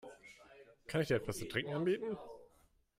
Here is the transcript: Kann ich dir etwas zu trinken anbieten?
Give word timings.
Kann 0.87 1.01
ich 1.01 1.09
dir 1.09 1.17
etwas 1.17 1.37
zu 1.37 1.47
trinken 1.47 1.75
anbieten? 1.75 2.17